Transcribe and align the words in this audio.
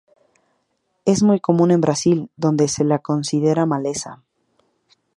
Es 1.05 1.21
muy 1.21 1.39
común 1.39 1.69
en 1.69 1.79
Brasil, 1.79 2.31
donde 2.35 2.67
se 2.69 2.83
la 2.83 2.97
considera 2.97 3.67
maleza. 3.67 4.23